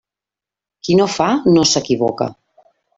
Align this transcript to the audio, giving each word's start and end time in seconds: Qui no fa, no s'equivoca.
Qui 0.87 0.97
no 1.01 1.07
fa, 1.17 1.29
no 1.57 1.69
s'equivoca. 1.75 2.33